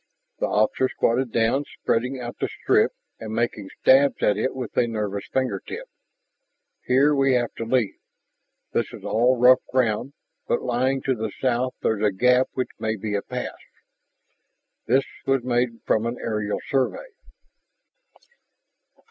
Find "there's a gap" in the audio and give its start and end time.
11.83-12.47